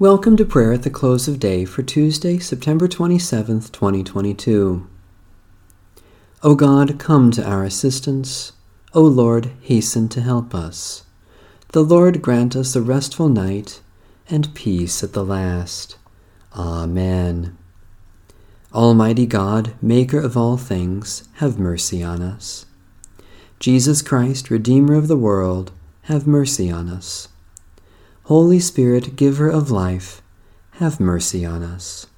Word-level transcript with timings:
Welcome 0.00 0.36
to 0.36 0.44
prayer 0.44 0.72
at 0.72 0.84
the 0.84 0.90
close 0.90 1.26
of 1.26 1.40
day 1.40 1.64
for 1.64 1.82
Tuesday, 1.82 2.38
September 2.38 2.86
27th, 2.86 3.72
2022. 3.72 4.86
O 6.44 6.54
God, 6.54 7.00
come 7.00 7.32
to 7.32 7.44
our 7.44 7.64
assistance. 7.64 8.52
O 8.94 9.02
Lord, 9.02 9.50
hasten 9.60 10.08
to 10.10 10.20
help 10.20 10.54
us. 10.54 11.04
The 11.72 11.82
Lord 11.82 12.22
grant 12.22 12.54
us 12.54 12.76
a 12.76 12.80
restful 12.80 13.28
night 13.28 13.80
and 14.30 14.54
peace 14.54 15.02
at 15.02 15.14
the 15.14 15.24
last. 15.24 15.98
Amen. 16.54 17.58
Almighty 18.72 19.26
God, 19.26 19.74
Maker 19.82 20.20
of 20.20 20.36
all 20.36 20.56
things, 20.56 21.28
have 21.38 21.58
mercy 21.58 22.04
on 22.04 22.22
us. 22.22 22.66
Jesus 23.58 24.00
Christ, 24.02 24.48
Redeemer 24.48 24.94
of 24.94 25.08
the 25.08 25.16
world, 25.16 25.72
have 26.02 26.24
mercy 26.24 26.70
on 26.70 26.88
us. 26.88 27.26
Holy 28.28 28.60
Spirit, 28.60 29.16
giver 29.16 29.48
of 29.48 29.70
life, 29.70 30.20
have 30.72 31.00
mercy 31.00 31.46
on 31.46 31.62
us. 31.62 32.08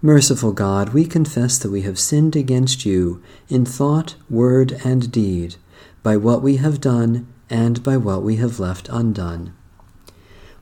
Merciful 0.00 0.52
God, 0.52 0.90
we 0.90 1.04
confess 1.04 1.58
that 1.58 1.72
we 1.72 1.82
have 1.82 1.98
sinned 1.98 2.36
against 2.36 2.86
you 2.86 3.20
in 3.48 3.64
thought, 3.64 4.14
word, 4.30 4.80
and 4.84 5.10
deed, 5.10 5.56
by 6.04 6.16
what 6.16 6.42
we 6.42 6.58
have 6.58 6.80
done 6.80 7.26
and 7.50 7.82
by 7.82 7.96
what 7.96 8.22
we 8.22 8.36
have 8.36 8.60
left 8.60 8.88
undone. 8.88 9.52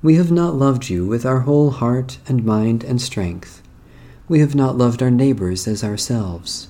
We 0.00 0.14
have 0.14 0.32
not 0.32 0.54
loved 0.54 0.88
you 0.88 1.06
with 1.06 1.26
our 1.26 1.40
whole 1.40 1.72
heart 1.72 2.16
and 2.26 2.42
mind 2.42 2.84
and 2.84 3.02
strength. 3.02 3.60
We 4.28 4.40
have 4.40 4.54
not 4.54 4.78
loved 4.78 5.02
our 5.02 5.10
neighbors 5.10 5.68
as 5.68 5.84
ourselves. 5.84 6.68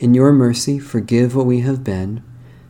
In 0.00 0.14
your 0.14 0.32
mercy, 0.32 0.80
forgive 0.80 1.36
what 1.36 1.46
we 1.46 1.60
have 1.60 1.84
been, 1.84 2.24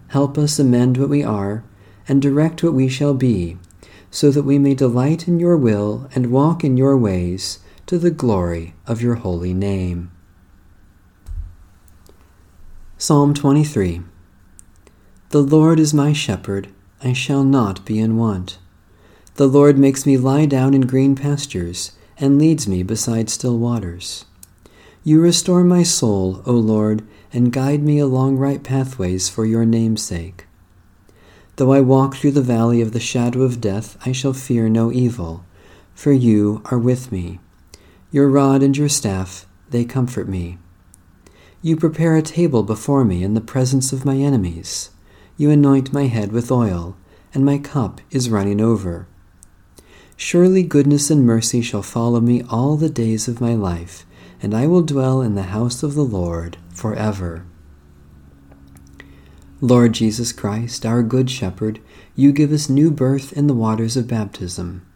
help 0.08 0.36
us 0.36 0.58
amend 0.58 0.98
what 0.98 1.08
we 1.08 1.24
are, 1.24 1.64
and 2.08 2.22
direct 2.22 2.62
what 2.62 2.74
we 2.74 2.88
shall 2.88 3.14
be, 3.14 3.58
so 4.10 4.30
that 4.30 4.42
we 4.42 4.58
may 4.58 4.74
delight 4.74 5.28
in 5.28 5.38
your 5.38 5.56
will 5.56 6.08
and 6.14 6.32
walk 6.32 6.64
in 6.64 6.76
your 6.76 6.96
ways 6.96 7.58
to 7.86 7.98
the 7.98 8.10
glory 8.10 8.74
of 8.86 9.02
your 9.02 9.16
holy 9.16 9.54
name. 9.54 10.10
Psalm 12.96 13.32
23 13.34 14.00
The 15.28 15.42
Lord 15.42 15.78
is 15.78 15.94
my 15.94 16.12
shepherd, 16.12 16.68
I 17.02 17.12
shall 17.12 17.44
not 17.44 17.84
be 17.84 18.00
in 18.00 18.16
want. 18.16 18.58
The 19.36 19.46
Lord 19.46 19.78
makes 19.78 20.04
me 20.04 20.16
lie 20.16 20.46
down 20.46 20.74
in 20.74 20.80
green 20.80 21.14
pastures 21.14 21.92
and 22.18 22.38
leads 22.38 22.66
me 22.66 22.82
beside 22.82 23.30
still 23.30 23.56
waters. 23.56 24.24
You 25.04 25.20
restore 25.20 25.62
my 25.62 25.84
soul, 25.84 26.42
O 26.44 26.52
Lord, 26.52 27.06
and 27.32 27.52
guide 27.52 27.82
me 27.82 28.00
along 28.00 28.38
right 28.38 28.62
pathways 28.62 29.28
for 29.28 29.46
your 29.46 29.64
name's 29.64 30.02
sake. 30.02 30.47
Though 31.58 31.72
I 31.72 31.80
walk 31.80 32.14
through 32.14 32.30
the 32.30 32.40
valley 32.40 32.80
of 32.80 32.92
the 32.92 33.00
shadow 33.00 33.42
of 33.42 33.60
death, 33.60 33.98
I 34.06 34.12
shall 34.12 34.32
fear 34.32 34.68
no 34.68 34.92
evil, 34.92 35.44
for 35.92 36.12
you 36.12 36.62
are 36.66 36.78
with 36.78 37.10
me. 37.10 37.40
Your 38.12 38.28
rod 38.28 38.62
and 38.62 38.76
your 38.76 38.88
staff, 38.88 39.44
they 39.68 39.84
comfort 39.84 40.28
me. 40.28 40.58
You 41.60 41.76
prepare 41.76 42.14
a 42.14 42.22
table 42.22 42.62
before 42.62 43.04
me 43.04 43.24
in 43.24 43.34
the 43.34 43.40
presence 43.40 43.92
of 43.92 44.04
my 44.04 44.18
enemies. 44.18 44.90
You 45.36 45.50
anoint 45.50 45.92
my 45.92 46.04
head 46.04 46.30
with 46.30 46.52
oil, 46.52 46.96
and 47.34 47.44
my 47.44 47.58
cup 47.58 48.00
is 48.12 48.30
running 48.30 48.60
over. 48.60 49.08
Surely 50.16 50.62
goodness 50.62 51.10
and 51.10 51.26
mercy 51.26 51.60
shall 51.60 51.82
follow 51.82 52.20
me 52.20 52.40
all 52.42 52.76
the 52.76 52.88
days 52.88 53.26
of 53.26 53.40
my 53.40 53.54
life, 53.54 54.06
and 54.40 54.54
I 54.54 54.68
will 54.68 54.82
dwell 54.82 55.20
in 55.20 55.34
the 55.34 55.50
house 55.50 55.82
of 55.82 55.96
the 55.96 56.04
Lord 56.04 56.56
forever. 56.72 57.44
Lord 59.60 59.92
Jesus 59.92 60.30
Christ, 60.30 60.86
our 60.86 61.02
Good 61.02 61.28
Shepherd, 61.28 61.80
you 62.14 62.30
give 62.30 62.52
us 62.52 62.68
new 62.68 62.92
birth 62.92 63.32
in 63.32 63.48
the 63.48 63.54
waters 63.54 63.96
of 63.96 64.06
baptism. 64.06 64.86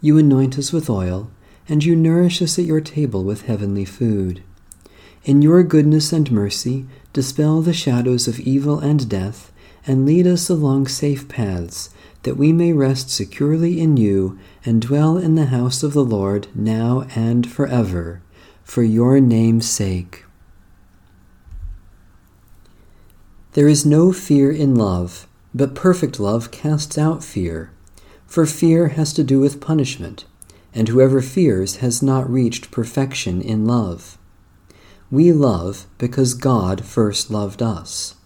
You 0.00 0.18
anoint 0.18 0.56
us 0.56 0.72
with 0.72 0.88
oil, 0.88 1.32
and 1.68 1.82
you 1.82 1.96
nourish 1.96 2.40
us 2.40 2.56
at 2.56 2.64
your 2.64 2.80
table 2.80 3.24
with 3.24 3.46
heavenly 3.46 3.84
food. 3.84 4.44
In 5.24 5.42
your 5.42 5.64
goodness 5.64 6.12
and 6.12 6.30
mercy, 6.30 6.86
dispel 7.12 7.60
the 7.60 7.72
shadows 7.72 8.28
of 8.28 8.38
evil 8.38 8.78
and 8.78 9.08
death, 9.08 9.50
and 9.84 10.06
lead 10.06 10.28
us 10.28 10.48
along 10.48 10.86
safe 10.86 11.26
paths, 11.26 11.90
that 12.22 12.36
we 12.36 12.52
may 12.52 12.72
rest 12.72 13.10
securely 13.10 13.80
in 13.80 13.96
you 13.96 14.38
and 14.64 14.80
dwell 14.80 15.18
in 15.18 15.34
the 15.34 15.46
house 15.46 15.82
of 15.82 15.92
the 15.92 16.04
Lord 16.04 16.46
now 16.54 17.04
and 17.16 17.50
forever, 17.50 18.22
for 18.62 18.84
your 18.84 19.18
name's 19.18 19.68
sake. 19.68 20.24
There 23.54 23.68
is 23.68 23.86
no 23.86 24.12
fear 24.12 24.50
in 24.50 24.74
love, 24.74 25.28
but 25.54 25.76
perfect 25.76 26.18
love 26.18 26.50
casts 26.50 26.98
out 26.98 27.22
fear. 27.22 27.70
For 28.26 28.46
fear 28.46 28.88
has 28.88 29.12
to 29.12 29.22
do 29.22 29.38
with 29.38 29.60
punishment, 29.60 30.24
and 30.74 30.88
whoever 30.88 31.22
fears 31.22 31.76
has 31.76 32.02
not 32.02 32.28
reached 32.28 32.72
perfection 32.72 33.40
in 33.40 33.64
love. 33.64 34.18
We 35.08 35.30
love 35.30 35.86
because 35.98 36.34
God 36.34 36.84
first 36.84 37.30
loved 37.30 37.62
us. 37.62 38.16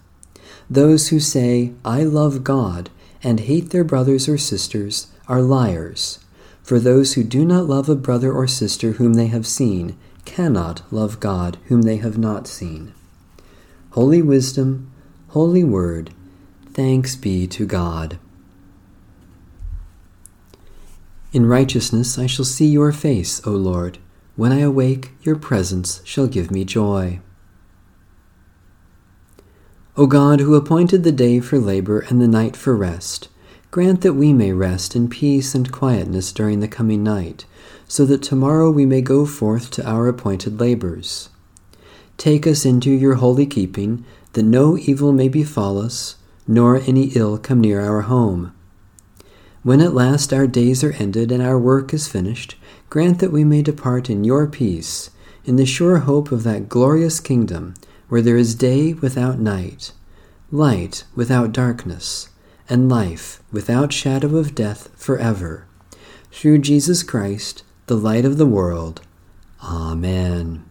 Those 0.67 1.09
who 1.09 1.19
say, 1.19 1.73
I 1.85 2.01
love 2.01 2.43
God, 2.43 2.89
and 3.21 3.39
hate 3.41 3.69
their 3.69 3.83
brothers 3.83 4.27
or 4.27 4.39
sisters 4.39 5.07
are 5.27 5.43
liars. 5.43 6.17
For 6.63 6.79
those 6.79 7.13
who 7.13 7.23
do 7.23 7.45
not 7.45 7.67
love 7.67 7.87
a 7.87 7.95
brother 7.95 8.33
or 8.33 8.47
sister 8.47 8.93
whom 8.93 9.13
they 9.13 9.27
have 9.27 9.45
seen 9.45 9.95
cannot 10.25 10.81
love 10.91 11.19
God 11.19 11.59
whom 11.65 11.83
they 11.83 11.97
have 11.97 12.17
not 12.17 12.47
seen. 12.47 12.95
Holy 13.91 14.23
wisdom, 14.23 14.91
Holy 15.33 15.63
Word, 15.63 16.09
thanks 16.73 17.15
be 17.15 17.45
to 17.45 17.67
God. 17.67 18.17
In 21.31 21.45
righteousness 21.45 22.17
I 22.17 22.25
shall 22.25 22.45
see 22.45 22.65
your 22.65 22.91
face, 22.91 23.39
O 23.45 23.51
Lord. 23.51 23.99
When 24.35 24.51
I 24.51 24.61
awake, 24.61 25.11
your 25.21 25.35
presence 25.35 26.01
shall 26.03 26.25
give 26.25 26.49
me 26.49 26.65
joy. 26.65 27.19
O 29.95 30.07
God, 30.07 30.39
who 30.39 30.55
appointed 30.55 31.03
the 31.03 31.11
day 31.11 31.39
for 31.39 31.59
labor 31.59 31.99
and 31.99 32.19
the 32.19 32.27
night 32.27 32.55
for 32.55 32.75
rest, 32.75 33.27
grant 33.69 34.01
that 34.01 34.13
we 34.13 34.33
may 34.33 34.51
rest 34.51 34.95
in 34.95 35.09
peace 35.09 35.53
and 35.53 35.71
quietness 35.71 36.31
during 36.31 36.59
the 36.59 36.67
coming 36.67 37.03
night, 37.03 37.45
so 37.87 38.03
that 38.07 38.23
tomorrow 38.23 38.71
we 38.71 38.87
may 38.87 39.01
go 39.01 39.27
forth 39.27 39.69
to 39.71 39.87
our 39.87 40.07
appointed 40.07 40.59
labors. 40.59 41.29
Take 42.17 42.47
us 42.47 42.65
into 42.65 42.89
your 42.89 43.15
holy 43.15 43.45
keeping 43.45 44.03
that 44.33 44.43
no 44.43 44.77
evil 44.77 45.11
may 45.11 45.27
befall 45.27 45.79
us, 45.79 46.15
nor 46.47 46.77
any 46.77 47.11
ill 47.15 47.37
come 47.37 47.61
near 47.61 47.81
our 47.81 48.01
home. 48.01 48.53
When 49.61 49.81
at 49.81 49.93
last 49.93 50.31
our 50.31 50.47
days 50.47 50.83
are 50.83 50.93
ended 50.93 51.31
and 51.31 51.43
our 51.43 51.59
work 51.59 51.93
is 51.93 52.07
finished, 52.07 52.55
grant 52.89 53.19
that 53.19 53.31
we 53.31 53.43
may 53.43 53.61
depart 53.61 54.09
in 54.09 54.23
your 54.23 54.47
peace, 54.47 55.09
in 55.45 55.57
the 55.57 55.65
sure 55.65 55.99
hope 55.99 56.31
of 56.31 56.43
that 56.43 56.69
glorious 56.69 57.19
kingdom 57.19 57.73
where 58.07 58.21
there 58.21 58.37
is 58.37 58.55
day 58.55 58.93
without 58.93 59.39
night, 59.39 59.91
light 60.51 61.03
without 61.15 61.51
darkness, 61.51 62.29
and 62.69 62.89
life 62.89 63.41
without 63.51 63.93
shadow 63.93 64.37
of 64.37 64.55
death 64.55 64.89
forever. 64.95 65.67
Through 66.31 66.59
Jesus 66.59 67.03
Christ, 67.03 67.63
the 67.87 67.97
light 67.97 68.25
of 68.25 68.37
the 68.37 68.45
world. 68.45 69.01
Amen. 69.63 70.63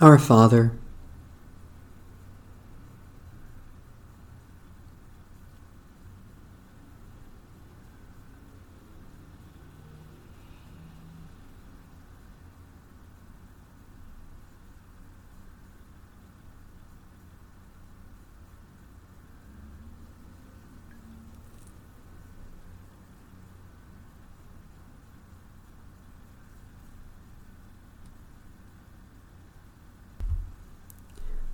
Our 0.00 0.18
Father, 0.18 0.72